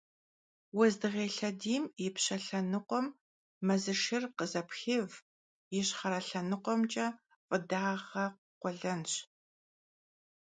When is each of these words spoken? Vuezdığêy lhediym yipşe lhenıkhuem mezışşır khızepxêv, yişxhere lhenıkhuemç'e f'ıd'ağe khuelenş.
Vuezdığêy 0.75 1.29
lhediym 1.35 1.83
yipşe 2.01 2.37
lhenıkhuem 2.43 3.07
mezışşır 3.67 4.23
khızepxêv, 4.37 5.09
yişxhere 5.73 6.19
lhenıkhuemç'e 6.27 7.07
f'ıd'ağe 7.47 7.95
khuelenş. 8.59 9.13